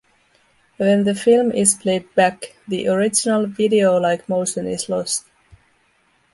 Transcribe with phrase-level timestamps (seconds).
[0.77, 5.25] When the film is played back, the original video-like motion is lost.